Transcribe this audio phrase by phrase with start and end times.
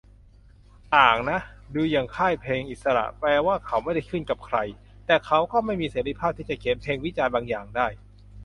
[0.95, 1.39] ต่างนะ
[1.75, 4.57] ดูอย่างค่ายเพลงอิสระ แปลว่าเขาไม่ได้ขึ้นกับใคร
[5.05, 7.87] แต่เขาก็ไม่มีเสรีภาพที่จะเขียนเพลงวิจารณ์บางอย่างได้